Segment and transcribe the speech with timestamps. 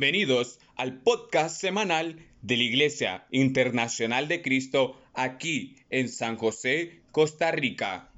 [0.00, 7.50] Bienvenidos al podcast semanal de la Iglesia Internacional de Cristo aquí en San José, Costa
[7.50, 8.08] Rica.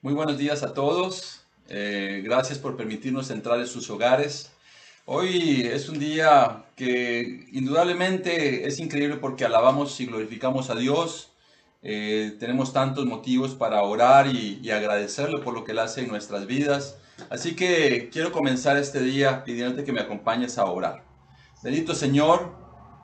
[0.00, 1.44] Muy buenos días a todos.
[1.68, 4.52] Eh, gracias por permitirnos entrar en sus hogares.
[5.06, 11.31] Hoy es un día que indudablemente es increíble porque alabamos y glorificamos a Dios.
[11.82, 16.08] Eh, tenemos tantos motivos para orar y, y, agradecerle por lo que Él hace en
[16.08, 16.96] nuestras vidas.
[17.28, 21.04] Así que quiero comenzar este día pidiéndote que me acompañes a orar.
[21.62, 22.54] Bendito Señor,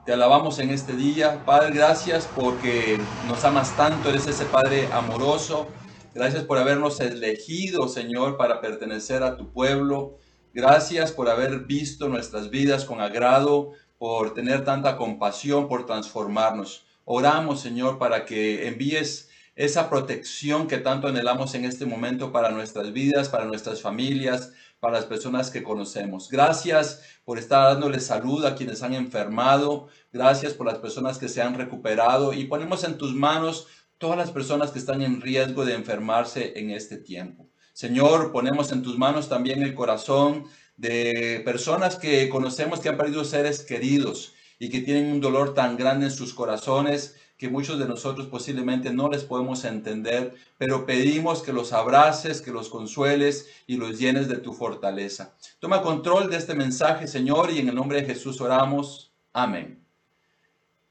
[0.08, 1.44] te alabamos en este día.
[1.44, 4.08] Padre, gracias porque nos amas tanto.
[4.08, 5.68] Eres ese Padre amoroso.
[6.14, 10.16] Gracias por habernos elegido, Señor, para pertenecer a tu pueblo.
[10.54, 16.87] Gracias por haber visto nuestras vidas con agrado, por tener tanta compasión, por transformarnos.
[17.10, 22.92] Oramos, Señor, para que envíes esa protección que tanto anhelamos en este momento para nuestras
[22.92, 26.28] vidas, para nuestras familias, para las personas que conocemos.
[26.28, 29.88] Gracias por estar dándole salud a quienes han enfermado.
[30.12, 34.30] Gracias por las personas que se han recuperado y ponemos en tus manos todas las
[34.30, 37.48] personas que están en riesgo de enfermarse en este tiempo.
[37.72, 40.44] Señor, ponemos en tus manos también el corazón
[40.76, 45.76] de personas que conocemos que han perdido seres queridos y que tienen un dolor tan
[45.76, 51.42] grande en sus corazones que muchos de nosotros posiblemente no les podemos entender, pero pedimos
[51.42, 55.34] que los abraces, que los consueles y los llenes de tu fortaleza.
[55.60, 59.12] Toma control de este mensaje, Señor, y en el nombre de Jesús oramos.
[59.32, 59.80] Amén.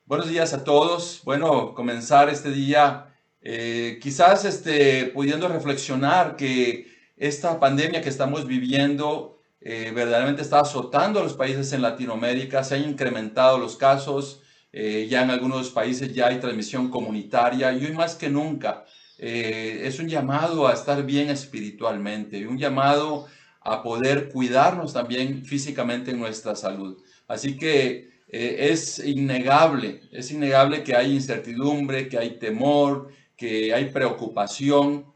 [0.05, 1.21] Buenos días a todos.
[1.25, 9.36] Bueno, comenzar este día eh, quizás este, pudiendo reflexionar que esta pandemia que estamos viviendo
[9.69, 15.07] eh, verdaderamente está azotando a los países en Latinoamérica, se han incrementado los casos, eh,
[15.09, 18.85] ya en algunos países ya hay transmisión comunitaria y hoy más que nunca
[19.17, 23.25] es un llamado a estar bien espiritualmente y un llamado
[23.59, 27.03] a poder cuidarnos también físicamente en nuestra salud.
[27.27, 35.07] Así que es innegable, es innegable que hay incertidumbre, que hay temor, que hay preocupación,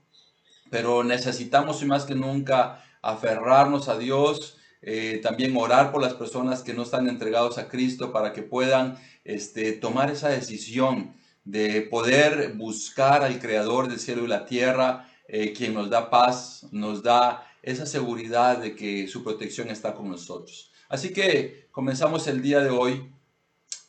[0.72, 6.73] pero necesitamos más que nunca aferrarnos a Dios, eh, también orar por las personas que
[6.73, 11.13] no están entregados a Cristo para que puedan este, tomar esa decisión
[11.44, 16.67] de poder buscar al Creador del cielo y la tierra, eh, quien nos da paz,
[16.72, 20.72] nos da esa seguridad de que su protección está con nosotros.
[20.90, 23.11] Así que comenzamos el día de hoy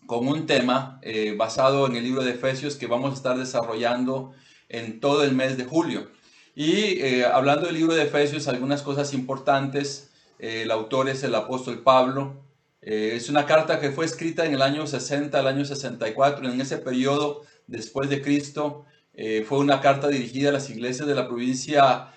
[0.06, 4.32] con un tema eh, basado en el libro de Efesios que vamos a estar desarrollando
[4.68, 6.10] en todo el mes de julio.
[6.54, 10.10] Y eh, hablando del libro de Efesios, algunas cosas importantes.
[10.38, 12.42] Eh, el autor es el apóstol Pablo.
[12.80, 16.78] es una carta que fue escrita en el año 60 al año 64, en ese
[16.78, 18.84] periodo después de Cristo.
[19.46, 22.08] fue una carta dirigida a las iglesias de la provincia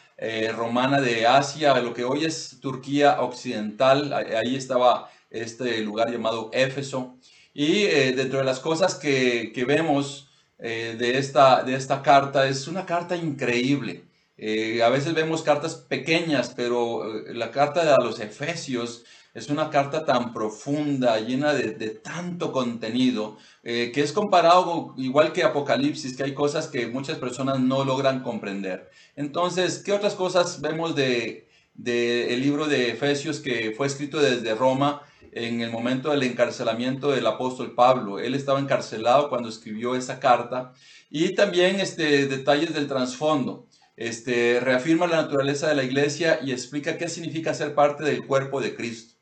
[0.56, 4.12] romana de Asia, lo que hoy es Turquía Occidental.
[4.14, 7.18] Ahí estaba este lugar llamado Éfeso.
[7.54, 10.30] Y eh, dentro de las cosas que, vemos
[10.60, 14.04] eh, de, esta, de esta carta, es una carta increíble.
[14.38, 17.04] Eh, a veces vemos cartas pequeñas, pero
[17.34, 23.92] la carta de los Efesios es una carta tan profunda, llena de, tanto contenido, que
[23.96, 28.90] es comparado igual que Apocalipsis, que hay cosas que muchas personas no logran comprender.
[29.18, 31.50] Entonces, ¿qué otras cosas vemos de,
[31.86, 35.02] el libro de Efesios que fue escrito desde Roma?
[35.36, 38.20] en el momento del encarcelamiento del apóstol Pablo.
[38.20, 40.74] Él estaba encarcelado cuando escribió esa carta.
[41.12, 43.68] Y también este, detalles del trasfondo.
[43.98, 48.60] Este, reafirma la naturaleza de la iglesia y explica qué significa ser parte del cuerpo
[48.60, 49.16] de Cristo.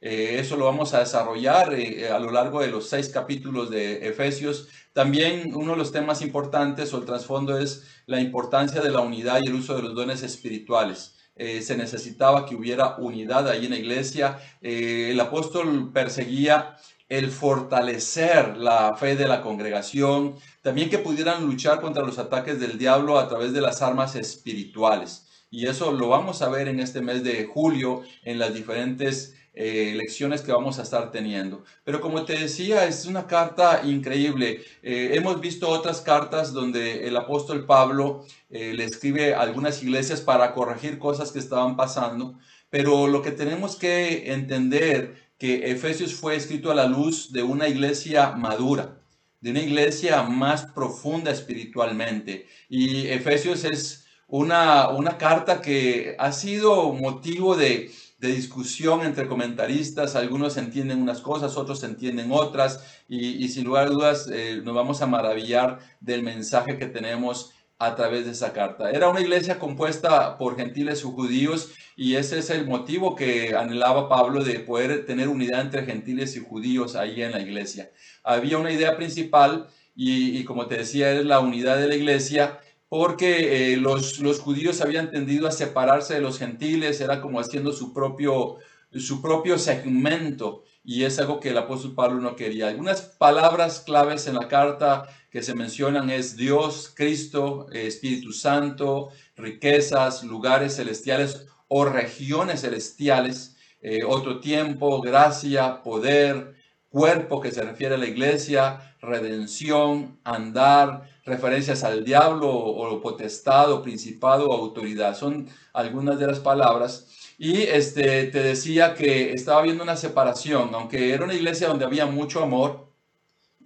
[0.00, 4.08] Eh, eso lo vamos a desarrollar eh, a lo largo de los seis capítulos de
[4.08, 4.68] Efesios.
[4.92, 9.40] También uno de los temas importantes o el trasfondo es la importancia de la unidad
[9.42, 11.14] y el uso de los dones espirituales.
[11.36, 14.38] Eh, se necesitaba que hubiera unidad ahí en la iglesia.
[14.60, 16.76] El apóstol perseguía
[17.08, 20.34] el fortalecer la fe de la congregación,
[20.66, 25.28] también que pudieran luchar contra los ataques del diablo a través de las armas espirituales.
[25.48, 29.94] Y eso lo vamos a ver en este mes de julio en las diferentes eh,
[29.96, 31.62] lecciones que vamos a estar teniendo.
[31.84, 34.64] Pero como te decía, es una carta increíble.
[34.82, 40.20] Eh, hemos visto otras cartas donde el apóstol Pablo eh, le escribe a algunas iglesias
[40.20, 42.40] para corregir cosas que estaban pasando,
[42.70, 47.68] pero lo que tenemos que entender que Efesios fue escrito a la luz de una
[47.68, 48.98] iglesia madura,
[49.46, 52.48] de una iglesia más profunda espiritualmente.
[52.68, 60.16] Y Efesios es una, una carta que ha sido motivo de discusión entre comentaristas.
[60.16, 62.82] Algunos entienden unas cosas, otros entienden otras.
[63.08, 67.94] Y, sin lugar a dudas eh, nos vamos a maravillar del mensaje que tenemos a
[67.94, 68.90] través de esa carta.
[68.90, 74.08] Era una iglesia compuesta por gentiles y judíos y ese es el motivo que anhelaba
[74.08, 77.90] Pablo de poder tener unidad entre gentiles y judíos ahí en la iglesia.
[78.22, 83.72] Había una idea principal y, como te decía, es la unidad de la iglesia porque
[83.72, 87.92] eh, los, los, judíos habían tendido a separarse de los gentiles, era como haciendo su
[87.92, 88.58] propio,
[88.92, 92.68] su propio segmento y es algo que el apóstol Pablo no quería.
[92.68, 100.24] Algunas palabras claves en la carta que se mencionan es Dios, Cristo, Espíritu Santo, riquezas,
[100.24, 106.54] lugares celestiales o regiones celestiales, eh, otro tiempo, gracia, poder,
[106.88, 114.48] cuerpo que se refiere a la iglesia, redención, andar, referencias al diablo o, potestad principado
[114.48, 115.14] o autoridad.
[115.14, 117.08] Son algunas de las palabras.
[117.36, 122.06] Y este, te decía que estaba viendo una separación, aunque era una iglesia donde había
[122.06, 122.86] mucho amor,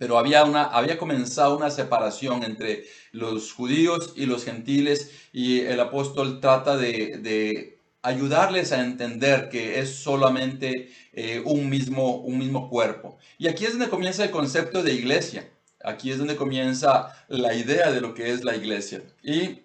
[0.00, 5.78] pero había, una, había comenzado una separación entre los judíos y los gentiles y el
[5.78, 13.18] apóstol trata de, ayudarles a entender que es solamente eh, un, mismo, un mismo cuerpo.
[13.36, 15.50] Y aquí es donde comienza el concepto de iglesia.
[15.84, 19.02] Aquí es donde comienza la idea de lo que es la iglesia.
[19.22, 19.60] Y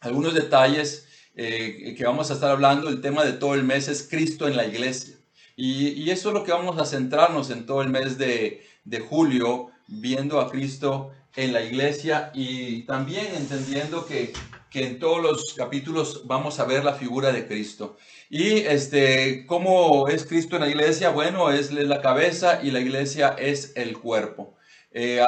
[0.00, 1.06] algunos detalles
[1.36, 4.58] eh, que vamos a estar hablando, el tema de todo el mes es Cristo en
[4.58, 5.14] la iglesia.
[5.56, 9.70] Y, eso es lo que vamos a centrarnos en todo el mes de, de julio,
[9.86, 14.32] viendo a Cristo en la iglesia y también entendiendo que,
[14.70, 17.96] que, en todos los capítulos vamos a ver la figura de Cristo.
[18.30, 21.10] Y este, ¿cómo es Cristo en la iglesia?
[21.10, 24.54] Bueno, es la cabeza y la iglesia es el cuerpo.
[24.92, 25.20] Eh,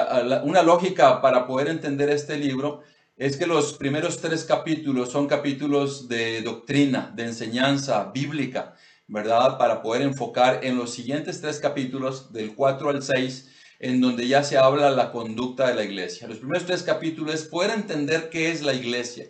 [0.45, 2.83] una lógica para poder entender este libro
[3.17, 8.75] es que los primeros tres capítulos son capítulos de doctrina, de enseñanza bíblica,
[9.09, 9.59] ¿verdad?
[9.59, 14.43] Para poder enfocar en los siguientes tres capítulos, del 4 al 6, en donde ya
[14.43, 16.29] se habla la conducta de la iglesia.
[16.29, 19.27] Los primeros tres capítulos es poder entender qué es la iglesia.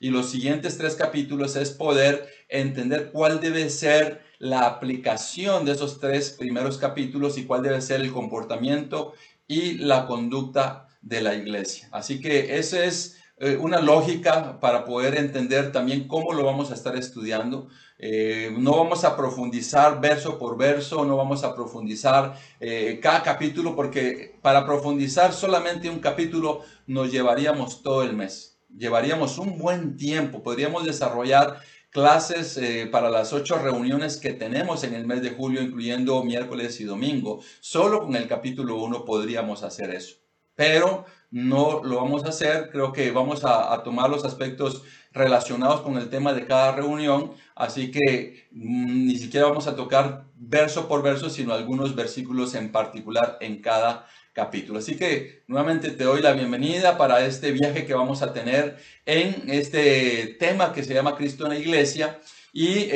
[0.00, 6.00] Y los siguientes tres capítulos es poder entender cuál debe ser la aplicación de esos
[6.00, 9.12] tres primeros capítulos y cuál debe ser el comportamiento
[9.46, 11.88] y la conducta de la iglesia.
[11.92, 16.74] Así que esa es eh, una lógica para poder entender también cómo lo vamos a
[16.74, 17.68] estar estudiando.
[18.02, 23.76] Eh, no vamos a profundizar verso por verso, no vamos a profundizar eh, cada capítulo,
[23.76, 28.58] porque para profundizar solamente un capítulo nos llevaríamos todo el mes.
[28.74, 31.60] Llevaríamos un buen tiempo, podríamos desarrollar
[31.90, 36.80] clases eh, para las ocho reuniones que tenemos en el mes de julio, incluyendo miércoles
[36.80, 37.42] y domingo.
[37.60, 40.16] Solo con el capítulo 1 podríamos hacer eso.
[40.54, 42.70] Pero no lo vamos a hacer.
[42.70, 44.82] Creo que vamos a, tomar los aspectos
[45.12, 47.32] relacionados con el tema de cada reunión.
[47.54, 52.72] Así que mm, ni siquiera vamos a tocar verso por verso, sino algunos versículos en
[52.72, 54.78] particular en cada capítulo.
[54.78, 59.44] Así que nuevamente te doy la bienvenida para este viaje que vamos a tener en
[59.48, 62.20] este tema que se llama Cristo en la Iglesia
[62.52, 62.88] y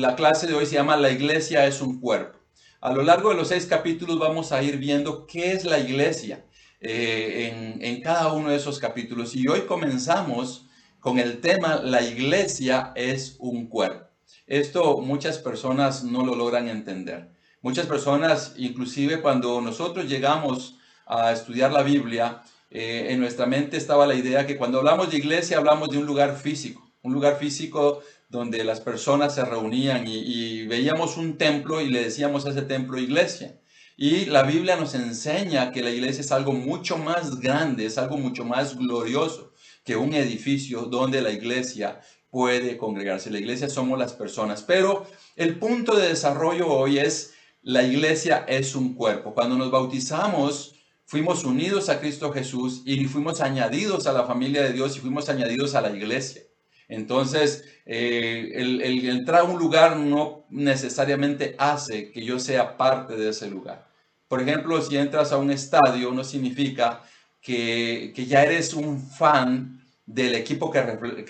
[0.00, 2.38] la clase de hoy se llama La Iglesia es un cuerpo.
[2.80, 6.44] A lo largo de los seis capítulos vamos a ir viendo qué es la iglesia
[6.80, 10.66] eh, en, en cada uno de esos capítulos y hoy comenzamos
[11.04, 14.06] con el tema La iglesia es un cuerpo.
[14.46, 17.28] Esto muchas personas no lo logran entender.
[17.60, 24.06] Muchas personas, inclusive cuando nosotros llegamos a estudiar la Biblia, eh, en nuestra mente estaba
[24.06, 28.00] la idea que cuando hablamos de iglesia hablamos de un lugar físico, un lugar físico
[28.30, 32.98] donde las personas se reunían y, veíamos un templo y le decíamos a ese templo
[32.98, 33.60] iglesia.
[33.98, 38.16] Y la Biblia nos enseña que la iglesia es algo mucho más grande, es algo
[38.16, 39.53] mucho más glorioso
[39.84, 42.00] que un edificio donde la iglesia
[42.30, 43.30] puede congregarse.
[43.30, 44.62] La iglesia somos las personas.
[44.62, 49.32] Pero el punto de desarrollo hoy es la iglesia es un cuerpo.
[49.34, 50.74] Cuando nos bautizamos,
[51.06, 55.28] fuimos unidos a Cristo Jesús y fuimos añadidos a la familia de Dios y fuimos
[55.28, 56.42] añadidos a la iglesia.
[56.88, 63.30] Entonces, eh, el, entrar a un lugar no necesariamente hace que yo sea parte de
[63.30, 63.88] ese lugar.
[64.28, 67.02] Por ejemplo, si entras a un estadio, no significa
[67.44, 70.80] que, ya eres un fan del equipo que,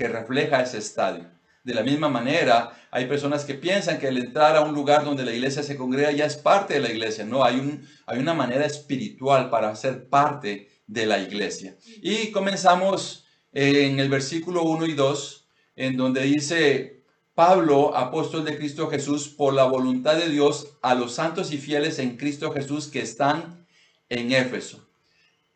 [0.08, 1.28] refleja ese estadio.
[1.64, 5.24] De la misma manera, hay personas que piensan que el entrar a un lugar donde
[5.24, 7.24] la iglesia se congrega ya es parte de la iglesia.
[7.24, 11.76] No, hay, hay una manera espiritual para ser parte de la iglesia.
[12.00, 17.02] Y comenzamos en el versículo 1 y 2, en donde dice,
[17.34, 21.98] Pablo, apóstol de Cristo Jesús, por la voluntad de Dios, a los santos y fieles
[21.98, 23.66] en Cristo Jesús que están
[24.08, 24.83] en Éfeso.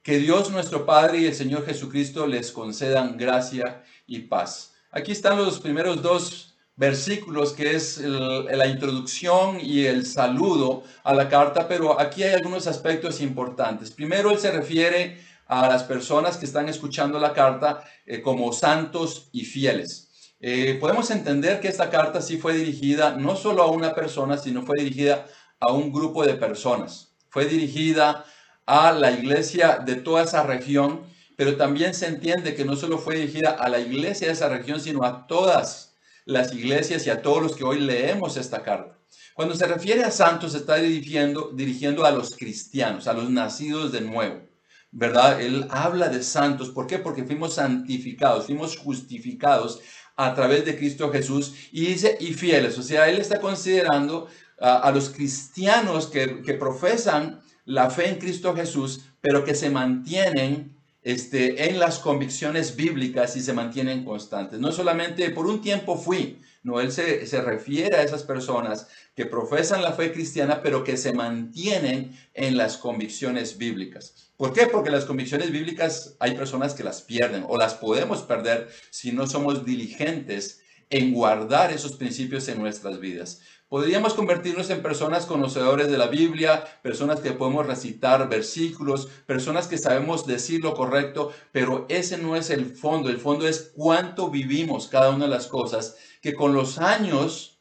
[0.03, 4.75] Que Dios nuestro Padre y el Señor Jesucristo les concedan gracia y paz.
[4.91, 11.29] Aquí están los primeros dos versículos que es la introducción y el saludo a la
[11.29, 13.91] carta, pero aquí hay algunos aspectos importantes.
[13.91, 19.29] Primero, él se refiere a las personas que están escuchando la carta eh, como santos
[19.33, 20.09] y fieles.
[20.41, 24.63] Eh, podemos entender que esta carta sí fue dirigida no solo a una persona, sino
[24.63, 25.27] fue dirigida
[25.59, 27.13] a un grupo de personas.
[27.29, 28.25] Fue dirigida
[28.69, 31.01] a la iglesia de toda esa región,
[31.37, 34.79] pero también se entiende que no solo fue dirigida a la iglesia de esa región,
[34.79, 35.95] sino a todas
[36.27, 38.99] las iglesias y a todos los que hoy leemos esta carta.
[39.33, 43.91] Cuando se refiere a santos, se está dirigiendo, dirigiendo a los cristianos, a los nacidos
[43.91, 44.43] de nuevo.
[44.91, 45.41] ¿Verdad?
[45.41, 46.69] Él habla de santos.
[46.69, 46.99] ¿Por qué?
[46.99, 49.81] Porque fuimos santificados, fuimos justificados
[50.15, 52.77] a través de Cristo Jesús y dice y fieles.
[52.77, 54.29] O sea, él está considerando
[54.61, 60.75] a los cristianos que, que profesan la fe en Cristo Jesús, pero que se mantienen
[61.03, 64.59] este, en las convicciones bíblicas y se mantienen constantes.
[64.59, 69.27] No solamente por un tiempo fui, no, él se, se, refiere a esas personas que
[69.27, 74.33] profesan la fe cristiana, pero que se mantienen en las convicciones bíblicas.
[74.39, 74.67] ¿Por qué?
[74.67, 79.27] Porque las convicciones bíblicas hay personas que las pierden o las podemos perder si no
[79.27, 83.43] somos diligentes en guardar esos principios en nuestras vidas.
[83.69, 89.77] Podríamos convertirnos en personas conocedores de la Biblia, personas que podemos recitar versículos, personas que
[89.77, 93.11] sabemos decir lo correcto, pero ese no es el fondo.
[93.11, 97.59] El fondo es cuánto vivimos cada una de las cosas que con los años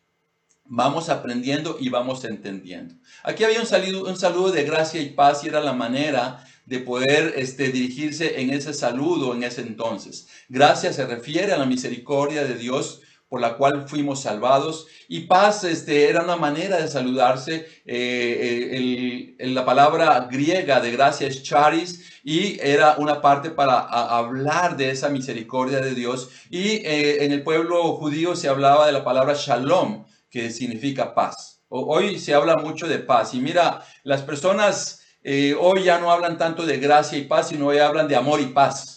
[0.63, 2.95] vamos aprendiendo y vamos entendiendo.
[3.23, 6.79] Aquí había un saludo, un saludo de gracia y paz y era la manera de
[6.79, 10.29] poder este, dirigirse en ese saludo en ese entonces.
[10.47, 14.87] Gracia se refiere a la misericordia de Dios por la cual fuimos salvados.
[15.07, 17.67] Y paz este, era una manera de saludarse.
[17.85, 24.77] Eh, eh, la palabra griega de gracia es charis y era una parte para hablar
[24.77, 26.29] de esa misericordia de Dios.
[26.49, 31.61] Y eh, en el pueblo judío se hablaba de la palabra shalom, que significa paz.
[31.69, 33.33] Hoy se habla mucho de paz.
[33.33, 35.03] Y mira, las personas
[35.59, 38.45] hoy ya no hablan tanto de gracia y paz, sino hoy hablan de amor y
[38.45, 38.96] paz.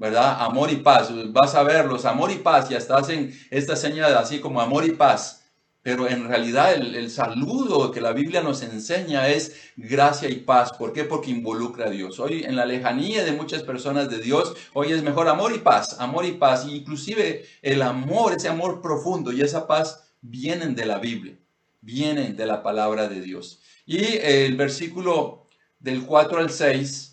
[0.00, 0.36] ¿Verdad?
[0.40, 1.10] Amor y paz.
[1.30, 4.92] Vas a verlos, amor y paz, ya estás en esta señal así como amor y
[4.92, 5.42] paz.
[5.82, 10.72] Pero en realidad el, saludo que la Biblia nos enseña es gracia y paz.
[10.72, 11.04] ¿Por qué?
[11.04, 12.18] Porque involucra a Dios.
[12.18, 15.96] Hoy en la lejanía de muchas personas de Dios, hoy es mejor amor y paz,
[16.00, 16.66] amor y paz.
[16.66, 21.38] inclusive el amor, ese amor profundo y esa paz vienen de la Biblia,
[21.82, 23.60] vienen de la palabra de Dios.
[23.84, 25.46] Y el versículo
[25.78, 27.09] del 4 al 6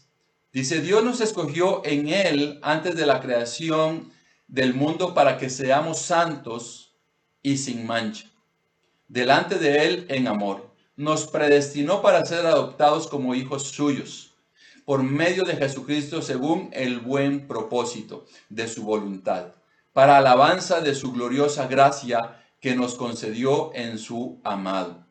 [0.58, 4.12] Dice, Dios nos escogió en Él antes de la creación
[4.48, 6.96] del mundo para que seamos santos
[7.44, 8.26] y sin mancha,
[9.08, 10.74] delante de Él en amor.
[10.96, 14.34] Nos predestinó para ser adoptados como hijos suyos,
[14.84, 19.54] por medio de Jesucristo según el buen propósito de su voluntad,
[19.94, 25.06] para alabanza de su gloriosa gracia que nos concedió en su amado.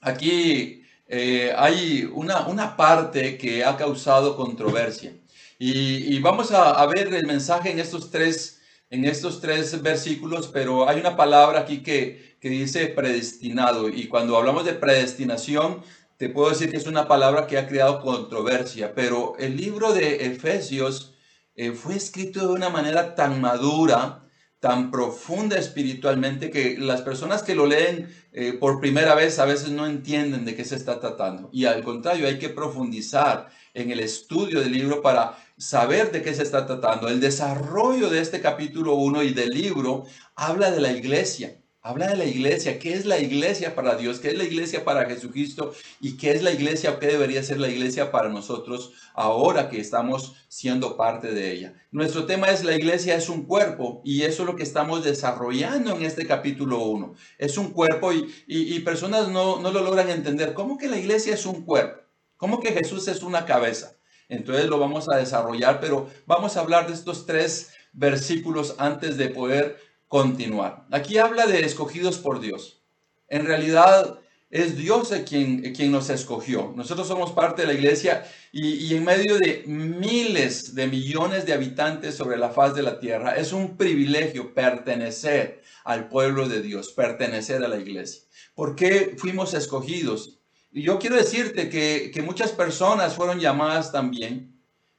[0.00, 5.14] Aquí eh, hay una, una, parte que ha causado controversia.
[5.58, 8.60] Y, vamos a, ver el mensaje en estos, tres,
[8.90, 13.88] en estos tres versículos, pero hay una palabra aquí que, que dice predestinado.
[13.88, 15.82] Y cuando hablamos de predestinación,
[16.18, 20.26] te puedo decir que es una palabra que ha creado controversia, pero el libro de
[20.26, 21.14] Efesios
[21.54, 24.27] eh, fue escrito de una manera tan madura,
[24.60, 29.70] tan profunda espiritualmente que las personas que lo leen eh, por primera vez a veces
[29.70, 31.48] no entienden de qué se está tratando.
[31.52, 36.34] Y al contrario, hay que profundizar en el estudio del libro para saber de qué
[36.34, 37.08] se está tratando.
[37.08, 41.60] El desarrollo de este capítulo 1 y del libro habla de la iglesia.
[41.88, 45.06] Habla de la iglesia, qué es la iglesia para Dios, qué es la iglesia para
[45.06, 49.80] Jesucristo y qué es la iglesia qué debería ser la iglesia para nosotros ahora que
[49.80, 51.72] estamos siendo parte de ella.
[51.90, 55.96] Nuestro tema es la iglesia es un cuerpo y eso es lo que estamos desarrollando
[55.96, 57.14] en este capítulo 1.
[57.38, 60.52] Es un cuerpo y, personas no, no lo logran entender.
[60.52, 62.02] ¿Cómo que la iglesia es un cuerpo?
[62.36, 63.96] ¿Cómo que Jesús es una cabeza?
[64.28, 69.30] Entonces lo vamos a desarrollar, pero vamos a hablar de estos tres versículos antes de
[69.30, 70.86] poder continuar.
[70.90, 72.82] Aquí habla de escogidos por Dios.
[73.28, 74.18] En realidad
[74.50, 76.72] es Dios quien, quien nos escogió.
[76.74, 81.52] Nosotros somos parte de la iglesia y, y, en medio de miles de millones de
[81.52, 86.92] habitantes sobre la faz de la tierra, es un privilegio pertenecer al pueblo de Dios,
[86.92, 88.22] pertenecer a la iglesia.
[88.54, 90.38] ¿Por qué fuimos escogidos?
[90.72, 94.58] Y yo quiero decirte que, que muchas personas fueron llamadas también,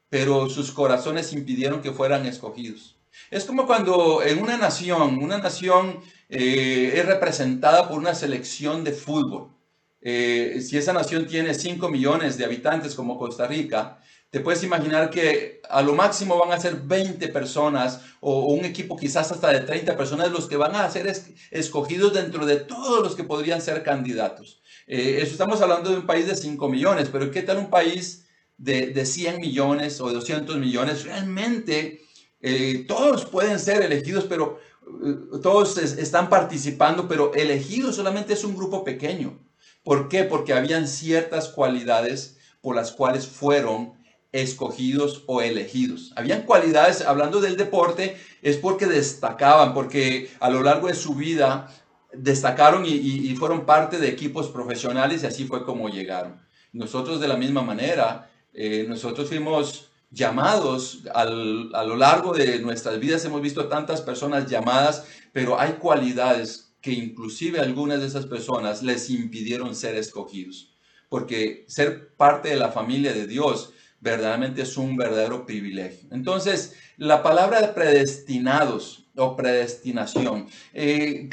[0.10, 2.99] pero sus corazones impidieron que fueran escogidos.
[3.32, 6.00] Es como cuando en una nación, una nación
[6.30, 9.56] eh, es representada por una selección de fútbol.
[10.02, 14.00] eh, si esa nación tiene 5 millones de habitantes como Costa Rica,
[14.30, 18.96] te puedes imaginar que a lo máximo van a ser 20 personas o un equipo
[18.96, 21.12] quizás hasta de 30 personas los que van a ser
[21.52, 24.62] escogidos dentro de todos los que podrían ser candidatos.
[24.88, 28.28] Eh, eso estamos hablando de un país de 5 millones, pero ¿qué tal un país
[28.58, 31.06] de, de 100 millones o 200 millones?
[31.06, 32.02] Realmente
[32.42, 34.60] eh, todos pueden ser elegidos, pero
[35.06, 39.40] eh, todos están participando, pero elegidos solamente es un grupo pequeño.
[39.84, 40.24] ¿Por qué?
[40.24, 43.94] Porque habían ciertas cualidades por las cuales fueron
[44.32, 46.14] escogidos o elegidos.
[46.16, 51.74] Habían cualidades, hablando del deporte, es porque destacaban, porque a lo largo de su vida
[52.14, 56.40] destacaron y, fueron parte de equipos profesionales y así fue como llegaron.
[56.72, 63.24] Nosotros de la misma manera, eh, nosotros fuimos llamados a lo largo de nuestras vidas,
[63.26, 69.10] hemos visto tantas personas llamadas, pero hay cualidades que inclusive algunas de esas personas les
[69.10, 70.74] impidieron ser escogidos,
[71.10, 76.08] porque ser parte de la familia de Dios verdaderamente es un verdadero privilegio.
[76.12, 81.30] Entonces, la palabra de predestinados o predestinación, eh,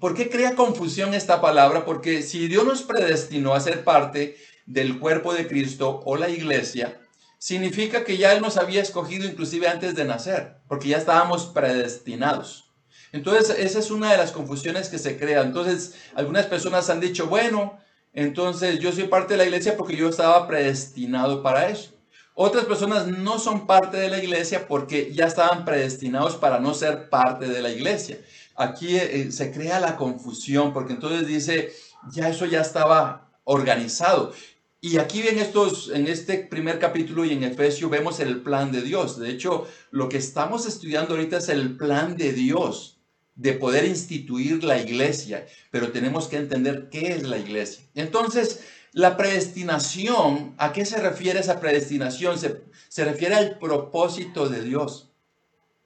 [0.00, 1.84] ¿por qué crea confusión esta palabra?
[1.84, 7.00] Porque si Dios nos predestinó a ser parte del cuerpo de Cristo o la iglesia,
[7.38, 12.70] significa que ya Él nos había escogido inclusive antes de nacer, porque ya estábamos predestinados.
[13.12, 15.42] Entonces, esa es una de las confusiones que se crea.
[15.42, 17.78] Entonces, algunas personas han dicho, bueno,
[18.12, 21.92] entonces yo soy parte de la iglesia porque yo estaba predestinado para eso.
[22.34, 27.08] Otras personas no son parte de la iglesia porque ya estaban predestinados para no ser
[27.08, 28.18] parte de la iglesia.
[28.54, 31.72] Aquí eh, eh, se crea la confusión porque entonces dice,
[32.12, 34.32] ya eso ya estaba organizado.
[34.80, 38.82] Y aquí en, estos, en este primer capítulo y en Efesios vemos el plan de
[38.82, 39.18] Dios.
[39.18, 43.00] De hecho, lo que estamos estudiando ahorita es el plan de Dios
[43.34, 47.84] de poder instituir la iglesia, pero tenemos que entender qué es la iglesia.
[47.96, 48.60] Entonces,
[48.92, 52.38] la predestinación, ¿a qué se refiere esa predestinación?
[52.38, 55.10] Se, se refiere al propósito de Dios.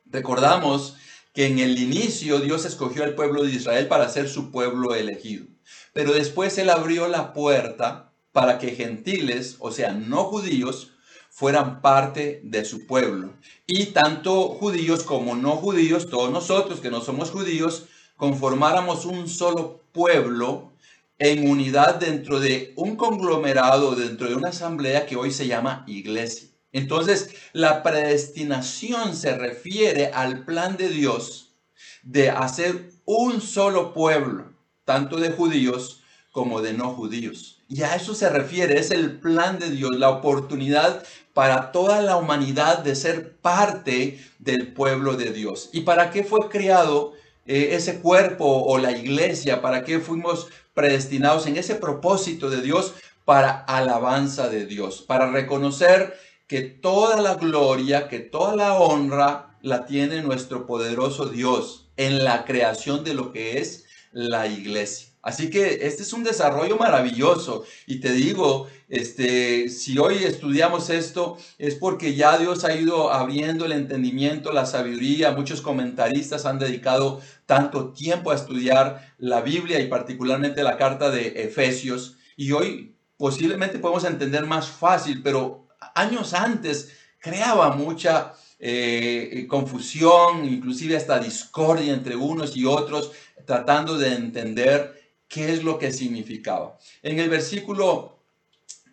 [0.05, 0.97] Recordamos
[1.33, 5.47] que en el inicio Dios escogió al pueblo de Israel para ser su pueblo elegido,
[5.95, 10.93] pero después Él abrió la puerta para que gentiles, o sea, no judíos,
[11.30, 13.35] fueran parte de su pueblo.
[13.67, 19.80] Y tanto judíos como no judíos, todos nosotros que no somos judíos, conformáramos un solo
[19.93, 20.73] pueblo
[21.19, 26.49] en unidad dentro de un conglomerado, dentro de una asamblea que hoy se llama iglesia.
[26.73, 31.54] Entonces, la predestinación se refiere al plan de Dios
[32.02, 34.52] de hacer un solo pueblo,
[34.85, 36.01] tanto de judíos
[36.32, 37.60] como de no judíos.
[37.68, 42.16] Y a eso se refiere, es el plan de Dios, la oportunidad para toda la
[42.16, 45.71] humanidad de ser parte del pueblo de Dios.
[45.73, 47.12] ¿Y para qué fue creado
[47.47, 49.62] eh, ese cuerpo o la iglesia?
[49.62, 56.18] ¿Para qué fuimos predestinados en ese propósito de Dios para alabanza de Dios, para reconocer
[56.47, 62.45] que toda la gloria, que toda la honra la tiene nuestro poderoso Dios en la
[62.45, 65.12] creación de lo que es la iglesia.
[65.23, 71.39] Así que este es un desarrollo maravilloso y te digo, este, si hoy estudiamos esto
[71.58, 75.30] es porque ya Dios ha ido abriendo el entendimiento, la sabiduría.
[75.30, 81.45] Muchos comentaristas han dedicado tanto tiempo a estudiar la Biblia y particularmente la carta de
[81.45, 90.45] Efesios y hoy posiblemente podemos entender más fácil, pero años antes creaba mucha eh, confusión,
[90.45, 93.13] inclusive hasta discordia entre unos y otros,
[93.47, 95.01] tratando de entender
[95.32, 96.78] qué es lo que significaba.
[97.02, 98.18] En el versículo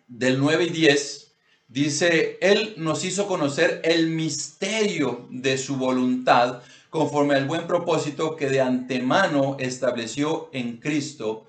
[0.08, 1.32] del 9 y 10
[1.68, 8.48] dice, Él nos hizo conocer el misterio de su voluntad conforme al buen propósito que
[8.48, 11.46] de antemano estableció en Cristo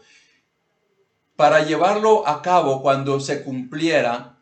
[1.38, 4.38] para llevarlo a cabo cuando se cumpliera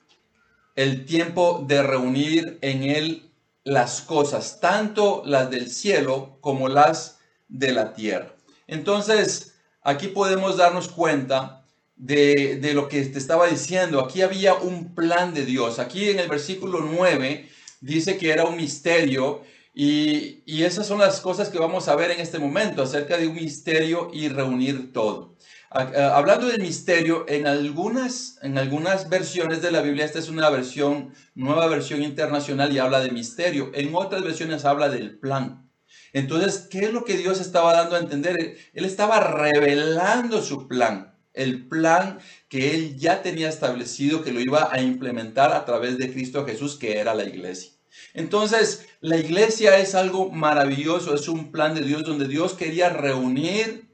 [0.75, 3.31] el tiempo de reunir en Él
[3.63, 8.33] las cosas, tanto las del cielo como las de la tierra.
[8.65, 11.65] Entonces, aquí podemos darnos cuenta
[11.96, 14.00] de, lo que te estaba diciendo.
[14.00, 15.80] Aquí había un plan de Dios.
[15.80, 17.50] Aquí en el versículo 9
[17.82, 22.12] dice que era un misterio y, y, esas son las cosas que vamos a ver
[22.12, 25.38] en este momento acerca de un misterio y reunir todo.
[25.72, 31.13] Hablando del misterio, en algunas, en algunas versiones de la Biblia, esta es una versión,
[31.36, 33.70] nueva versión internacional y habla de misterio.
[33.76, 35.68] En otras versiones habla del plan.
[36.13, 38.58] Entonces, ¿qué es lo que Dios estaba dando a entender?
[38.73, 44.69] Él estaba revelando su plan, el plan que él ya tenía establecido, que lo iba
[44.71, 47.71] a implementar a través de Cristo Jesús, que era la iglesia.
[48.13, 53.89] Entonces, la iglesia es algo maravilloso, es un plan de Dios donde Dios quería reunir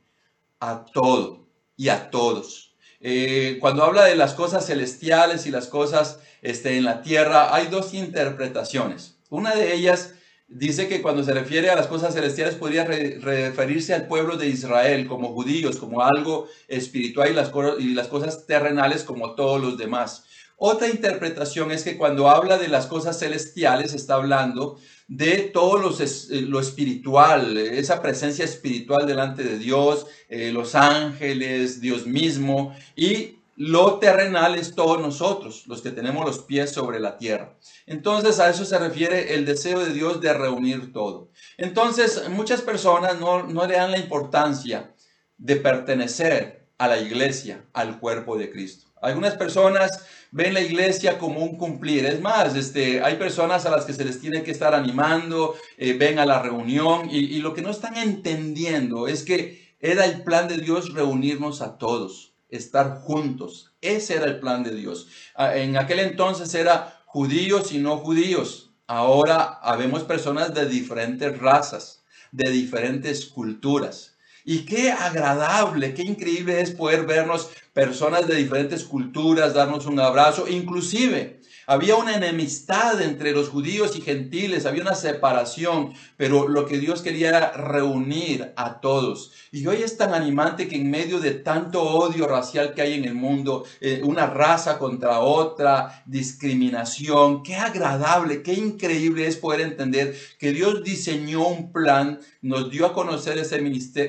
[0.60, 2.76] a todo y a todos.
[3.02, 7.68] Eh, cuando habla de las cosas celestiales y las cosas este, en la tierra, hay
[7.68, 9.18] dos interpretaciones.
[9.30, 10.15] Una de ellas
[10.48, 15.08] dice que cuando se refiere a las cosas celestiales podría referirse al pueblo de Israel
[15.08, 17.32] como judíos, como algo espiritual
[17.80, 20.26] y las, cosas terrenales como todos los demás.
[20.58, 24.78] Otra interpretación es que cuando habla de las cosas celestiales está hablando
[25.08, 32.08] de todo eh, lo espiritual, esa presencia espiritual delante de Dios, eh, los ángeles, Dios
[32.08, 37.56] mismo y lo terrenal es todos nosotros, los que tenemos los pies sobre la tierra.
[37.86, 41.30] Entonces a eso se refiere el deseo de Dios de reunir todo.
[41.58, 44.94] Entonces muchas personas no, no le dan la importancia
[45.38, 48.88] de pertenecer a la iglesia, al cuerpo de Cristo.
[49.02, 52.06] Algunas personas ven la iglesia como un cumplir.
[52.06, 55.94] Es más, este, hay personas a las que se les tiene que estar animando, eh,
[55.94, 60.24] ven a la reunión y, y lo que no están entendiendo es que era el
[60.24, 63.74] plan de Dios reunirnos a todos estar juntos.
[63.82, 65.08] Ese era el plan de Dios.
[65.36, 68.72] Ah, en aquel entonces era judíos y no judíos.
[68.88, 74.16] Ahora habemos personas de diferentes razas, de diferentes culturas.
[74.44, 80.48] Y qué agradable, qué increíble es poder vernos personas de diferentes culturas, darnos un abrazo,
[80.48, 86.78] inclusive había una enemistad entre los judíos y gentiles, había una separación, pero lo que
[86.78, 89.32] Dios quería era reunir a todos.
[89.52, 93.06] Y hoy es tan animante que en medio de tanto odio racial que hay en
[93.06, 100.16] el mundo, eh, una raza contra otra, discriminación, qué agradable, qué increíble es poder entender
[100.40, 103.60] que Dios diseñó un plan nos dio a conocer ese,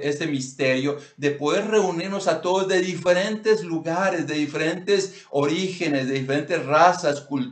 [0.06, 6.64] ese misterio de poder reunirnos a todos de diferentes lugares, de diferentes orígenes, de diferentes
[6.66, 7.45] razas, culturas,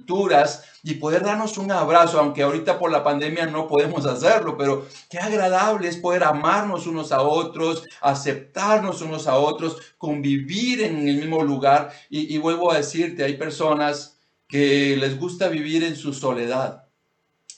[0.83, 5.19] y poder darnos un abrazo, aunque ahorita por la pandemia no podemos hacerlo, pero qué
[5.19, 11.43] agradable es poder amarnos unos a otros, aceptarnos unos a otros, convivir en el mismo
[11.43, 11.93] lugar.
[12.11, 16.85] Y, vuelvo a decirte, hay personas que les gusta vivir en su soledad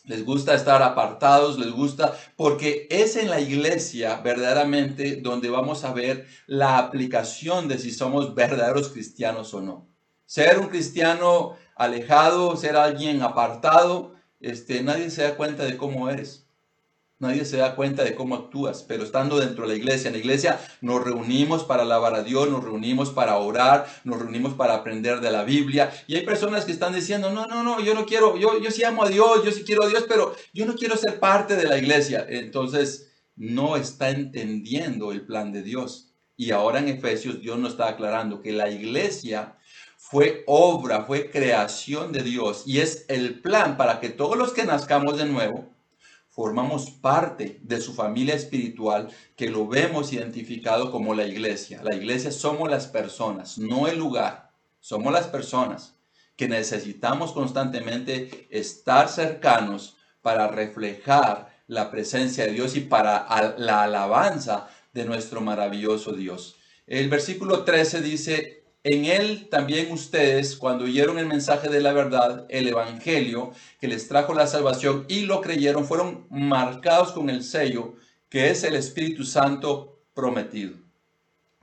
[0.06, 5.92] les gusta estar apartados, les gusta, porque es en la iglesia verdaderamente donde vamos a
[5.92, 9.95] ver la aplicación de si somos verdaderos cristianos o no.
[10.26, 16.46] Ser un cristiano alejado, ser alguien apartado, este, nadie se da cuenta de cómo eres.
[17.18, 20.18] Nadie se da cuenta de cómo actúas, pero estando dentro de la iglesia, en la
[20.18, 25.20] iglesia nos reunimos para alabar a Dios, nos reunimos para orar, nos reunimos para aprender
[25.20, 25.90] de la Biblia.
[26.06, 28.84] Y hay personas que están diciendo, no, no, no, yo no quiero, yo, yo sí
[28.84, 31.64] amo a Dios, yo sí quiero a Dios, pero yo no quiero ser parte de
[31.64, 32.26] la iglesia.
[32.28, 36.12] Entonces, no está entendiendo el plan de Dios.
[36.36, 39.56] Y ahora en Efesios Dios nos está aclarando que la iglesia
[40.08, 44.62] fue obra, fue creación de Dios y es el plan para que todos los que
[44.62, 45.68] nazcamos de nuevo,
[46.28, 51.82] formamos parte de su familia espiritual que lo vemos identificado como la iglesia.
[51.82, 54.52] La iglesia somos las personas, no el lugar.
[54.78, 55.94] Somos las personas
[56.36, 64.68] que necesitamos constantemente estar cercanos para reflejar la presencia de Dios y para la alabanza
[64.92, 66.54] de nuestro maravilloso Dios.
[66.86, 72.46] El versículo 13 dice, en él también ustedes, cuando oyeron el mensaje de la verdad,
[72.48, 77.94] el Evangelio, que les trajo la salvación y lo creyeron, fueron marcados con el sello,
[78.28, 80.74] que es el Espíritu Santo prometido.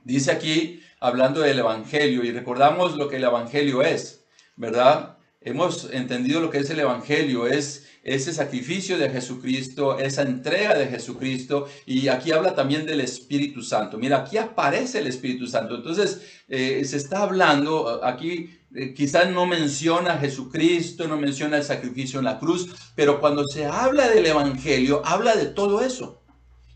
[0.02, 4.22] Dice aquí, hablando del Evangelio, y recordamos lo que el Evangelio es,
[4.56, 5.16] ¿verdad?
[5.40, 10.86] Hemos entendido lo que es el Evangelio, es ese sacrificio de Jesucristo, esa entrega de
[10.86, 13.96] Jesucristo, y aquí habla también del Espíritu Santo.
[13.96, 15.76] Mira, aquí aparece el Espíritu Santo.
[15.76, 21.64] Entonces, eh, se está hablando, aquí eh, quizás no menciona a Jesucristo, no menciona el
[21.64, 26.22] sacrificio en la cruz, pero cuando se habla del Evangelio, habla de todo eso.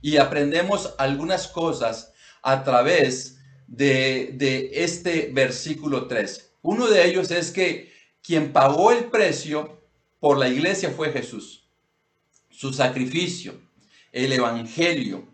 [0.00, 6.52] Y aprendemos algunas cosas a través de, de este versículo 3.
[6.62, 9.77] Uno de ellos es que quien pagó el precio
[10.20, 11.64] por la iglesia fue Jesús.
[12.50, 13.60] Su sacrificio,
[14.12, 15.28] el Evangelio,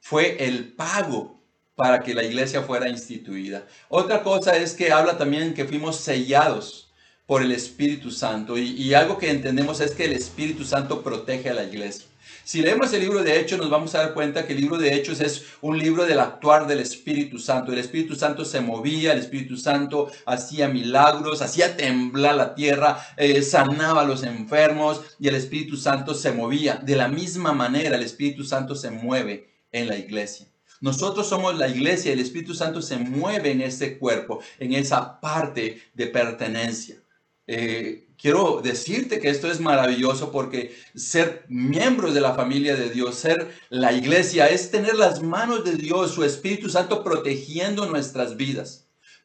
[0.00, 1.40] fue el pago
[1.74, 3.66] para que la iglesia fuera instituida.
[3.88, 6.92] Otra cosa es que habla también que fuimos sellados
[7.26, 11.50] por el Espíritu Santo y, y algo que entendemos es que el Espíritu Santo protege
[11.50, 12.06] a la iglesia.
[12.44, 14.92] Si leemos el libro de Hechos, nos vamos a dar cuenta que el libro de
[14.94, 17.72] Hechos es un libro del actuar del Espíritu Santo.
[17.72, 23.42] El Espíritu Santo se movía, el Espíritu Santo hacía milagros, hacía temblar la tierra, eh,
[23.42, 26.74] sanaba a los enfermos y el Espíritu Santo se movía.
[26.82, 30.48] De la misma manera, el Espíritu Santo se mueve en la iglesia.
[30.80, 35.20] Nosotros somos la iglesia y el Espíritu Santo se mueve en ese cuerpo, en esa
[35.20, 37.01] parte de pertenencia.
[37.46, 43.16] Eh, quiero decirte que esto es maravilloso porque ser miembros de la familia de Dios,
[43.16, 48.82] ser la iglesia, es tener las manos de Dios, su Espíritu Santo protegiendo nuestras vidas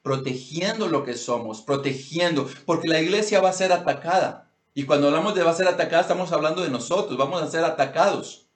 [0.08, 4.50] protegiendo lo que somos, protegiendo, porque la iglesia va a ser atacada.
[4.74, 7.66] Y cuando hablamos de va a ser atacada, estamos hablando de nosotros, vamos a ser
[7.66, 8.48] atacados.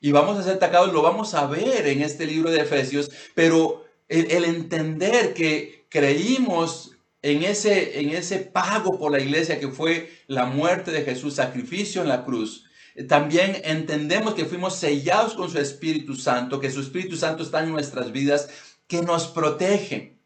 [0.00, 3.84] Y vamos a ser atacados, lo vamos a ver en este libro de Efesios, pero
[4.08, 6.91] el, entender que creímos
[7.22, 12.02] en ese, en ese pago por la iglesia que fue la muerte de Jesús, sacrificio
[12.02, 12.66] en la cruz,
[13.08, 17.70] también entendemos que fuimos sellados con su Espíritu Santo, que su Espíritu Santo está en
[17.70, 18.50] nuestras vidas,
[18.86, 20.18] que nos protege,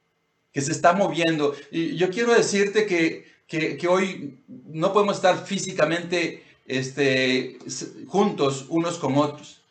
[0.53, 1.55] que se está moviendo.
[1.71, 7.59] Y yo quiero decirte que, que, hoy no podemos estar físicamente este,
[8.09, 9.63] juntos unos con otros.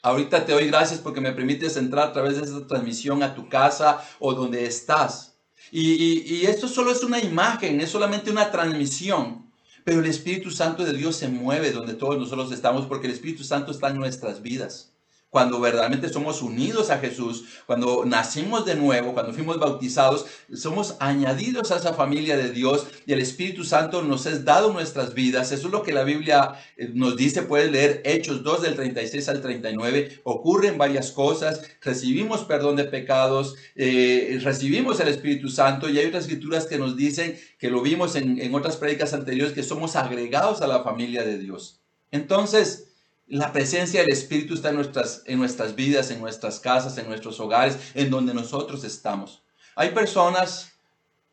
[0.00, 3.48] Ahorita te doy gracias porque me permites entrar a través de esta transmisión a tu
[3.48, 5.35] casa o donde estás.
[5.72, 9.46] Y, esto solo es una imagen, es solamente una transmisión.
[9.84, 13.44] Pero el Espíritu Santo de Dios se mueve donde todos nosotros estamos porque el Espíritu
[13.44, 14.95] Santo está en nuestras vidas
[15.36, 21.70] cuando verdaderamente somos unidos a Jesús, cuando nacimos de nuevo, cuando fuimos bautizados, somos añadidos
[21.70, 25.52] a esa familia de Dios y el Espíritu Santo nos es dado nuestras vidas.
[25.52, 29.28] Eso es lo que la Biblia eh, nos dice, puedes leer Hechos 2 del 36
[29.28, 35.98] al 39, ocurren varias cosas, recibimos perdón de pecados, eh, recibimos el Espíritu Santo y
[35.98, 39.62] hay otras escrituras que nos dicen, que lo vimos en, en otras prédicas anteriores, que
[39.62, 41.82] somos agregados a la familia de Dios.
[42.10, 42.95] Entonces,
[43.28, 47.40] la presencia del Espíritu está en nuestras, en nuestras vidas, en nuestras casas, en nuestros
[47.40, 49.42] hogares, en donde nosotros estamos.
[49.74, 50.72] Hay personas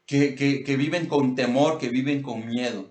[0.06, 2.90] que, que, viven con temor, que viven con miedo,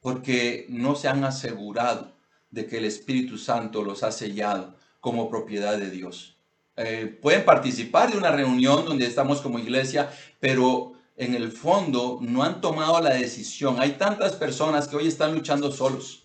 [0.00, 2.12] porque no se han asegurado
[2.50, 6.36] de que el Espíritu Santo los ha sellado como propiedad de Dios.
[6.76, 12.42] Eh, pueden participar de una reunión donde estamos como iglesia, pero en el fondo no
[12.42, 13.76] han tomado la decisión.
[13.78, 16.23] Hay tantas personas que hoy están luchando solos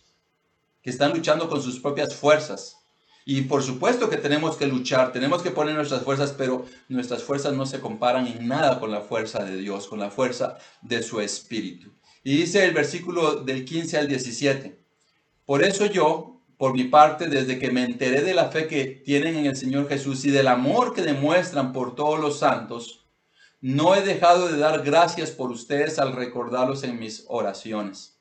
[0.82, 2.78] que están luchando con sus propias fuerzas.
[3.26, 7.54] Y por supuesto que tenemos que luchar, tenemos que poner nuestras fuerzas, pero nuestras fuerzas
[7.54, 11.22] no se comparan en nada con la fuerza de Dios, con la fuerza de su
[11.22, 11.94] Espíritu.
[12.24, 14.80] Y dice el versículo del 15 al 17,
[15.46, 19.36] por eso yo, por mi parte, desde que me enteré de la fe que tienen
[19.36, 23.06] en el Señor Jesús y del amor que demuestran por todos los santos,
[23.62, 28.19] no he dejado de dar gracias por ustedes al recordarlos en mis oraciones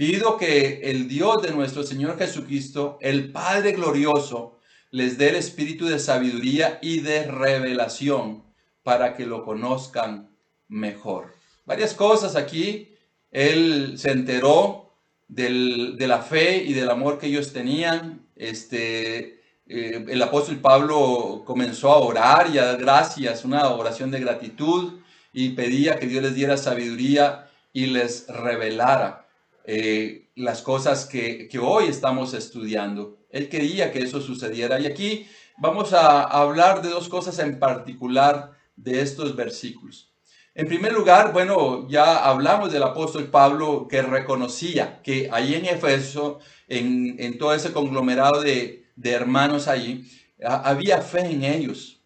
[0.00, 4.58] Pido que el Dios de nuestro Señor Jesucristo, el Padre glorioso,
[4.90, 8.42] les dé el espíritu de sabiduría y de revelación
[8.82, 10.34] para que lo conozcan
[10.68, 11.34] mejor.
[11.66, 12.96] Varias cosas aquí.
[13.30, 14.94] Él se enteró
[15.28, 18.26] de la fe y del amor que ellos tenían.
[18.36, 24.20] Este, eh, el apóstol Pablo comenzó a orar y a dar gracias, una oración de
[24.20, 24.98] gratitud,
[25.34, 29.19] y pedía que Dios les diera sabiduría y les revelara
[29.72, 33.20] eh, las cosas que, hoy estamos estudiando.
[33.30, 34.80] Él quería que eso sucediera.
[34.80, 35.28] Y aquí
[35.58, 40.12] vamos a hablar de dos cosas en particular de estos versículos.
[40.56, 46.40] En primer lugar, bueno, ya hablamos del apóstol Pablo que reconocía que ahí en Efeso,
[46.66, 50.10] en, todo ese conglomerado de, de hermanos allí,
[50.44, 52.02] había fe en ellos,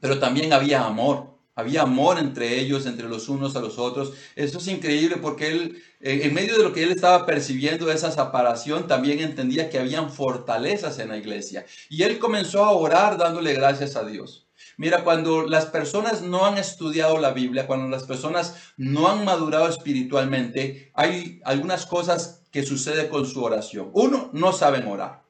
[0.00, 1.29] pero también había amor.
[1.60, 4.12] Había amor entre ellos, entre los unos a los otros.
[4.34, 8.10] Eso es increíble porque él, eh, en medio de lo que él estaba percibiendo, esa
[8.10, 11.64] separación, también entendía que habían fortalezas en la iglesia.
[11.88, 14.46] Y él comenzó a orar dándole gracias a Dios.
[14.76, 19.68] Mira, cuando las personas no han estudiado la Biblia, cuando las personas no han madurado
[19.68, 23.90] espiritualmente, hay algunas cosas que suceden con su oración.
[23.92, 25.22] Uno, no saben orar.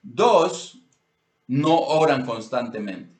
[0.00, 0.78] Dos,
[1.46, 3.17] no oran constantemente.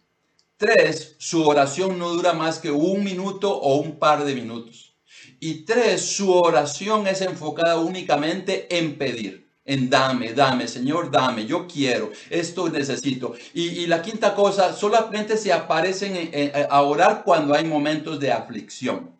[0.58, 4.92] Tres, su oración no dura más que un minuto o un par de minutos.
[5.38, 9.48] Y tres, su oración es enfocada únicamente en pedir.
[9.64, 13.34] En dame, dame, Señor, dame, yo quiero, esto necesito.
[13.54, 16.28] Y, la quinta cosa, solamente se aparecen
[16.68, 19.16] a orar cuando hay momentos de aflicción.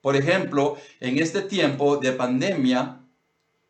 [0.00, 3.00] Por ejemplo, en este tiempo de pandemia,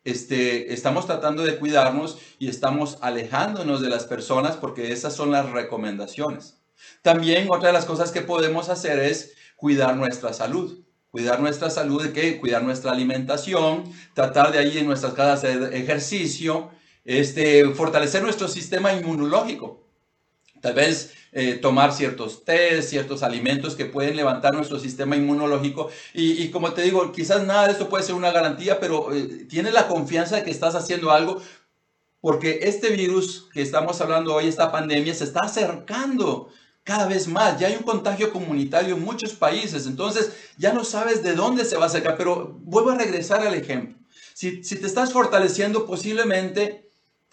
[0.05, 5.49] este, estamos tratando de cuidarnos y estamos alejándonos de las personas porque esas son las
[5.49, 6.61] recomendaciones.
[7.01, 10.79] También otra de las cosas que podemos hacer es cuidar nuestra salud.
[11.09, 12.39] Cuidar nuestra salud, ¿de qué?
[12.39, 16.69] Cuidar nuestra alimentación, tratar de ahí en nuestras casas de ejercicio,
[17.05, 19.84] este, fortalecer nuestro sistema inmunológico.
[20.65, 25.91] Tal vez eh, tomar ciertos tés, ciertos alimentos que pueden levantar nuestro sistema inmunológico.
[26.11, 29.73] Y, como te digo, quizás nada de esto puede ser una garantía, pero eh, tienes
[29.73, 31.39] la confianza de que estás haciendo algo
[32.19, 36.49] porque este virus que estamos hablando hoy, esta pandemia, se está acercando
[36.83, 37.59] cada vez más.
[37.59, 41.77] Ya hay un contagio comunitario en muchos países, entonces ya no sabes de dónde se
[41.77, 43.95] va a acercar, pero vuelvo a regresar al ejemplo.
[44.33, 46.84] Si, si te estás fortaleciendo, posiblemente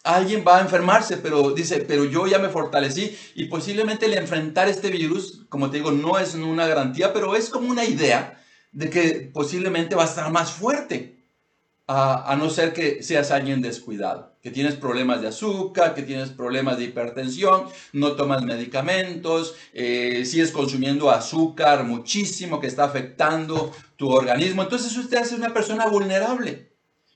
[0.05, 4.69] alguien va a enfermarse, pero dice, pero yo ya me fortalecí y posiblemente el enfrentar
[4.69, 8.91] este virus, como te digo, no es una garantía, pero es como una idea de
[8.91, 11.13] que posiblemente va a estar más fuerte,
[11.89, 16.79] a, no ser que seas alguien descuidado, que tienes problemas de azúcar, que tienes problemas
[16.79, 24.63] de hipertensión, no tomas medicamentos, eh, sigues consumiendo azúcar muchísimo que está afectando tu organismo,
[24.63, 26.72] entonces usted es una persona vulnerable.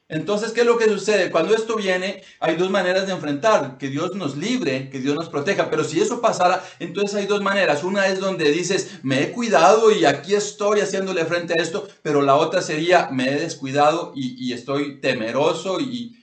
[0.08, 1.32] Entonces, ¿qué es lo que sucede?
[1.32, 5.28] Cuando esto viene, hay dos maneras de enfrentar, que Dios nos libre, que Dios nos
[5.28, 7.82] proteja, pero si eso pasara, entonces hay dos maneras.
[7.82, 12.22] Una es donde dices, me he cuidado y aquí estoy haciéndole frente a esto, pero
[12.22, 16.14] la otra sería, me he descuidado y, estoy temeroso y,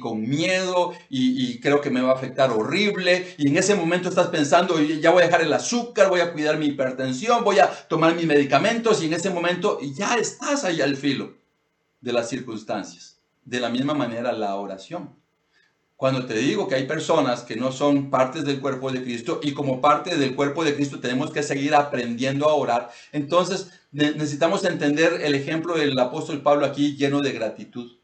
[0.00, 3.34] con miedo y, creo que me va a afectar horrible.
[3.36, 6.56] Y en ese momento estás pensando, ya voy a dejar el azúcar, voy a cuidar
[6.56, 10.96] mi hipertensión, voy a tomar mis medicamentos y en ese momento ya estás ahí al
[10.96, 11.34] filo
[12.00, 13.17] de las circunstancias
[13.48, 15.16] de la misma manera la oración.
[15.96, 19.52] Cuando te digo que hay personas que no son partes del cuerpo de Cristo y
[19.52, 25.20] como parte del cuerpo de Cristo tenemos que seguir aprendiendo a orar, entonces necesitamos entender
[25.24, 27.96] el ejemplo del apóstol Pablo aquí lleno de gratitud.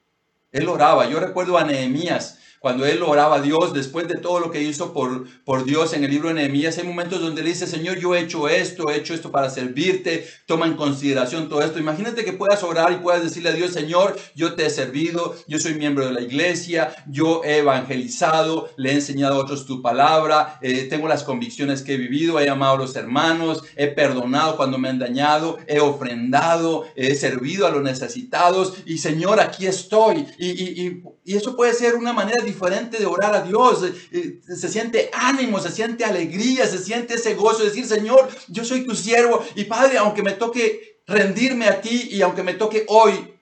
[0.50, 1.08] Él oraba.
[1.08, 4.94] Yo recuerdo a Nehemías cuando él oraba a Dios, después de todo lo que hizo
[4.94, 8.14] por, por Dios en el libro de Nehemías, hay momentos donde le dice, Señor, yo
[8.14, 11.78] he hecho esto, he hecho esto para servirte, toma en consideración todo esto.
[11.78, 15.58] Imagínate que puedas orar y puedas decirle a Dios, Señor, yo te he servido, yo
[15.58, 20.58] soy miembro de la iglesia, yo he evangelizado, le he enseñado a otros tu palabra,
[20.62, 24.78] eh, tengo las convicciones que he vivido, he amado a los hermanos, he perdonado cuando
[24.78, 30.26] me han dañado, he ofrendado, he servido a los necesitados y Señor, aquí estoy.
[30.38, 32.53] Y, y, eso puede ser una manera diferente
[32.98, 33.84] de orar a Dios.
[33.84, 38.28] Eh, eh, se siente ánimo, se siente alegría, se siente ese gozo de decir, Señor,
[38.48, 42.54] yo soy tu siervo y Padre, aunque me toque rendirme a ti y aunque me
[42.54, 43.34] toque hoy,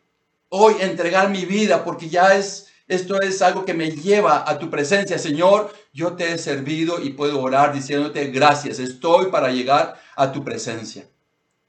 [0.48, 4.68] hoy entregar mi vida, porque ya es, esto es algo que me lleva a tu
[4.68, 10.32] presencia, Señor, yo te he servido y puedo orar diciéndote gracias, estoy para llegar a
[10.32, 11.06] tu presencia.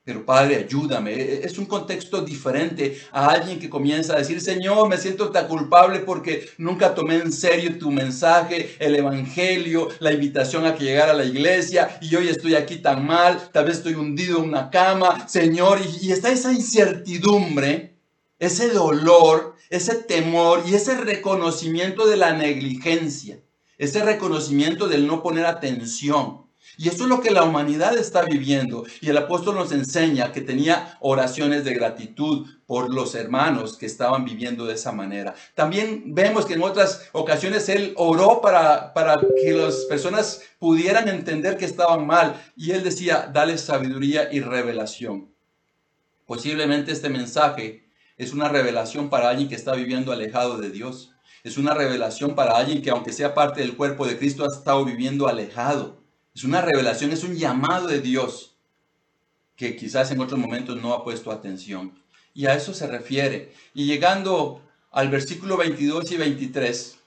[0.06, 1.14] Pero Padre, ayúdame.
[1.14, 5.32] E-, e-, es un contexto diferente a alguien que comienza a decir, Señor, me siento
[5.32, 10.84] tan culpable porque nunca tomé en serio tu mensaje, el Evangelio, la invitación a que
[10.84, 14.50] llegara a la iglesia y hoy estoy aquí tan mal, tal vez estoy hundido en
[14.50, 17.96] una cama, Señor, y, y está esa incertidumbre,
[18.40, 23.40] ese dolor, ese temor y ese reconocimiento de la negligencia,
[23.78, 26.43] ese reconocimiento del no poner atención.
[26.78, 28.86] Y esto es lo que la humanidad está viviendo.
[29.00, 34.26] Y el apóstol nos enseña que tenía oraciones de gratitud por los hermanos que estaban
[34.26, 35.36] viviendo de esa manera.
[35.54, 41.58] También vemos que en otras ocasiones él oró para, para que las personas pudieran entender
[41.58, 42.42] que estaban mal.
[42.56, 45.32] Y él decía, dale sabiduría y revelación.
[46.26, 51.12] Posiblemente este mensaje es una revelación para alguien que está viviendo alejado de Dios.
[51.44, 54.86] Es una revelación para alguien que aunque sea parte del cuerpo de Cristo ha estado
[54.86, 56.03] viviendo alejado
[56.36, 58.56] es una revelación, es un llamado de Dios
[59.56, 61.94] que quizás en otros momentos no ha puesto atención.
[62.34, 63.54] Y a eso se refiere.
[63.76, 66.98] Y llegando al versículo 22 y 23,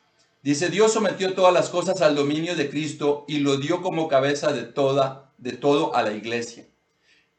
[0.43, 4.53] dice, Dios sometió todas las cosas al dominio de Cristo y lo dio como cabeza
[4.53, 6.65] de toda, de todo a la iglesia.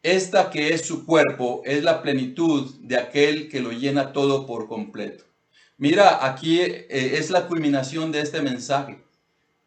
[0.04, 4.68] Esta que es su cuerpo es la plenitud de aquel que lo llena todo por
[4.68, 5.24] completo.
[5.78, 9.07] Mira, aquí eh, es la culminación de este mensaje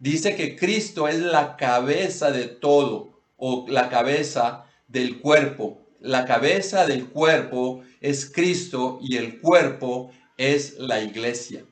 [0.01, 5.87] dice que Cristo es la cabeza de todo o la cabeza del cuerpo.
[6.01, 11.65] La cabeza del cuerpo es Cristo y el cuerpo es la iglesia.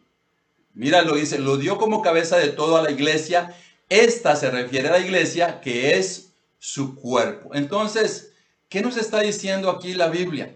[0.75, 3.55] Mira, lo dice, lo dio como cabeza de todo a la iglesia.
[3.89, 7.55] Esta se refiere a la iglesia que es su cuerpo.
[7.55, 8.33] Entonces,
[8.69, 10.55] ¿qué nos está diciendo aquí la Biblia?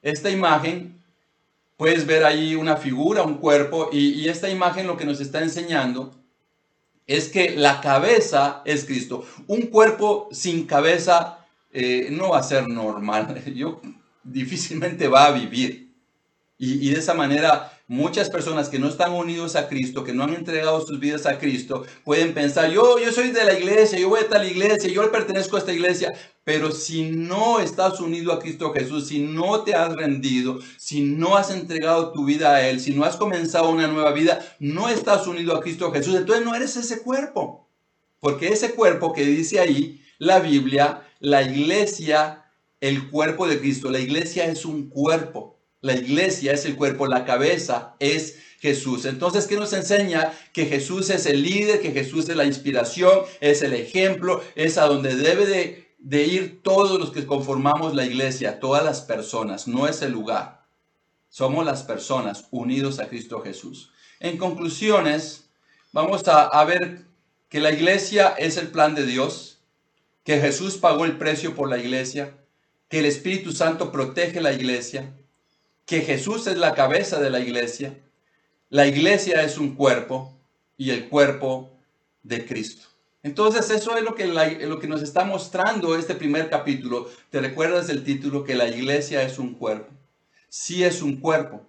[0.00, 1.02] Esta imagen,
[1.76, 5.42] puedes ver ahí una figura, un cuerpo, y, y esta imagen lo que nos está
[5.42, 6.23] enseñando
[7.06, 9.26] es que la cabeza es Cristo.
[9.46, 11.38] Un cuerpo sin cabeza
[11.72, 13.42] eh, no va a ser normal.
[13.54, 13.80] Yo
[14.22, 15.92] difícilmente va a vivir.
[16.56, 20.24] Y, y, de esa manera, muchas personas que no están unidos a Cristo, que no
[20.24, 24.08] han entregado sus vidas a Cristo, pueden pensar, yo, yo soy de la iglesia, yo
[24.08, 26.12] voy a tal iglesia, yo pertenezco a esta iglesia,
[26.44, 31.36] pero si no estás unido a Cristo Jesús, si no te has rendido, si no
[31.36, 35.26] has entregado tu vida a Él, si no has comenzado una nueva vida, no estás
[35.26, 37.68] unido a Cristo Jesús, entonces no eres ese cuerpo.
[38.20, 42.46] Porque ese cuerpo que dice ahí la Biblia, la iglesia,
[42.80, 45.53] el cuerpo de Cristo, la iglesia es un cuerpo.
[45.84, 49.04] La iglesia es el cuerpo, la cabeza es Jesús.
[49.04, 50.32] Entonces, ¿qué nos enseña?
[50.54, 54.86] Que Jesús es el líder, que Jesús es la inspiración, es el ejemplo, es a
[54.86, 60.00] donde debe de ir todos los que conformamos la iglesia, todas las personas, no es
[60.00, 60.64] el lugar.
[61.28, 63.90] Somos las personas unidos a Cristo Jesús.
[64.20, 65.50] En conclusiones,
[65.92, 67.02] vamos a, a ver
[67.50, 69.58] que la iglesia es el plan de Dios,
[70.24, 72.38] que Jesús pagó el precio por la iglesia,
[72.88, 75.14] que el Espíritu Santo protege la iglesia,
[75.86, 77.98] que Jesús es la cabeza de la iglesia,
[78.70, 80.36] la iglesia es un cuerpo
[80.76, 81.70] y el cuerpo
[82.22, 82.88] de Cristo.
[83.22, 87.08] Entonces eso es lo que, lo que nos está mostrando este primer capítulo.
[87.30, 89.92] ¿Te recuerdas del título que la iglesia es un cuerpo?
[90.48, 91.62] Sí es un cuerpo,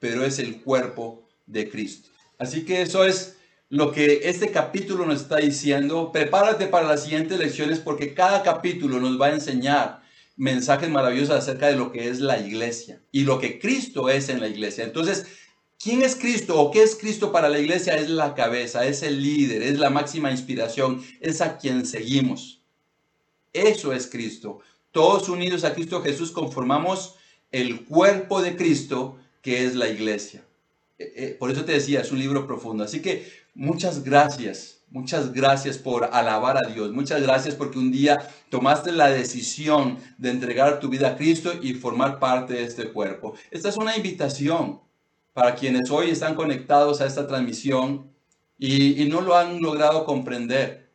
[0.00, 2.10] pero es el cuerpo de Cristo.
[2.38, 3.36] Así que eso es
[3.68, 6.10] lo que este capítulo nos está diciendo.
[6.12, 10.02] Prepárate para las siguientes lecciones porque cada capítulo nos va a enseñar
[10.36, 14.40] mensajes maravillosos acerca de lo que es la iglesia y lo que Cristo es en
[14.40, 14.84] la iglesia.
[14.84, 15.26] Entonces,
[15.78, 17.96] ¿quién es Cristo o qué es Cristo para la iglesia?
[17.96, 22.60] Es la cabeza, es el líder, es la máxima inspiración, es a quien seguimos.
[23.52, 24.60] Eso es Cristo.
[24.92, 27.16] Todos unidos a Cristo Jesús conformamos
[27.50, 30.44] el cuerpo de Cristo que es la iglesia.
[30.98, 32.84] Eh, eh, por eso te decía, es un libro profundo.
[32.84, 36.92] Así que muchas gracias Muchas gracias por alabar a Dios.
[36.92, 41.74] Muchas gracias porque un día tomaste la decisión de entregar tu vida a Cristo y
[41.74, 43.34] formar parte de este cuerpo.
[43.50, 44.80] Esta es una invitación
[45.32, 48.10] para quienes hoy están conectados a esta transmisión
[48.58, 50.90] y, no lo han logrado comprender.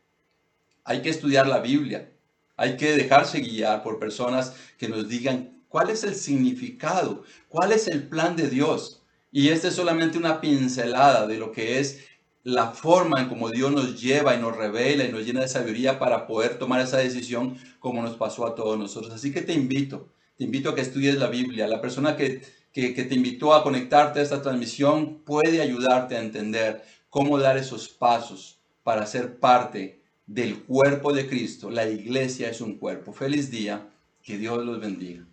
[0.84, 2.12] Hay que estudiar la Biblia.
[2.58, 7.88] Hay que dejarse guiar por personas que nos digan cuál es el significado, cuál es
[7.88, 9.04] el plan de Dios.
[9.32, 12.00] Y esta es solamente una pincelada de lo que es
[12.44, 16.00] la forma en como Dios nos lleva y nos revela y nos llena de sabiduría
[16.00, 19.14] para poder tomar esa decisión como nos pasó a todos nosotros.
[19.14, 21.68] Así que te invito, te invito a que estudies la Biblia.
[21.68, 22.42] La persona que,
[22.74, 27.58] que, que te invitó a conectarte a esta transmisión puede ayudarte a entender cómo dar
[27.58, 31.70] esos pasos para ser parte del cuerpo de Cristo.
[31.70, 33.14] La iglesia es un cuerpo.
[33.14, 33.90] Feliz día,
[34.24, 35.26] que Dios los bendiga.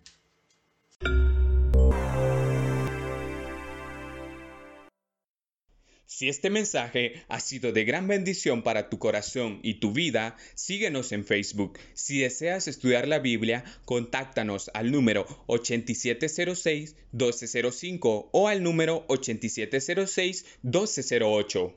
[6.11, 11.13] Si este mensaje ha sido de gran bendición para tu corazón y tu vida, síguenos
[11.13, 11.79] en Facebook.
[11.93, 21.75] Si deseas estudiar la Biblia, contáctanos al número 8706-1205 o al número 8706-1208.